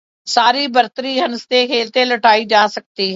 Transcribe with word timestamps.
اپنی 0.03 0.31
ساری 0.33 0.67
برتری 0.67 1.19
ہنستے 1.21 1.65
کھیلتے 1.67 2.05
لُٹائی 2.05 2.45
جا 2.45 2.67
سکتی 2.67 3.03
ہے 3.03 3.09